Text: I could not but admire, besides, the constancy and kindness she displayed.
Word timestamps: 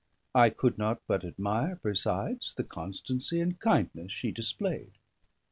I 0.33 0.49
could 0.49 0.79
not 0.79 0.99
but 1.05 1.23
admire, 1.23 1.79
besides, 1.83 2.55
the 2.55 2.63
constancy 2.63 3.39
and 3.39 3.59
kindness 3.59 4.11
she 4.11 4.31
displayed. 4.31 4.93